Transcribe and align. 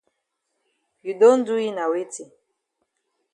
You 1.05 1.13
don 1.21 1.39
do 1.47 1.55
yi 1.63 1.69
na 1.75 1.83
weti? 1.91 2.23